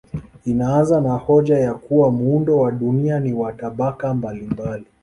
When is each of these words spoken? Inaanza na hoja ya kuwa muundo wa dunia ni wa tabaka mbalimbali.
Inaanza 0.45 1.01
na 1.01 1.13
hoja 1.17 1.57
ya 1.59 1.73
kuwa 1.73 2.11
muundo 2.11 2.57
wa 2.57 2.71
dunia 2.71 3.19
ni 3.19 3.33
wa 3.33 3.53
tabaka 3.53 4.13
mbalimbali. 4.13 4.85